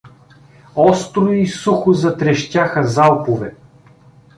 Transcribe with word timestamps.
Остро 0.75 1.31
и 1.31 1.45
сухо 1.47 1.93
затрещяха 1.93 2.83
залпове. 2.87 3.55